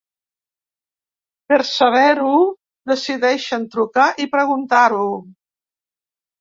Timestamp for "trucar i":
3.77-4.31